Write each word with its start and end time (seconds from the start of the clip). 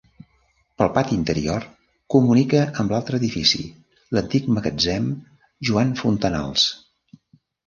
Pel 0.81 0.87
pati 0.93 1.17
interior 1.17 1.67
comunica 2.13 2.61
amb 2.85 2.93
l'altre 2.95 3.19
edifici, 3.23 3.61
l'antic 4.17 4.49
Magatzem 4.57 5.07
Joan 5.71 5.95
Fontanals. 6.03 6.67